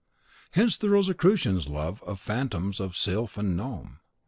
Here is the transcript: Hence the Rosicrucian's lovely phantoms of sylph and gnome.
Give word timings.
Hence 0.53 0.77
the 0.77 0.89
Rosicrucian's 0.89 1.67
lovely 1.67 2.15
phantoms 2.15 2.79
of 2.79 2.97
sylph 2.97 3.37
and 3.37 3.55
gnome. 3.55 3.99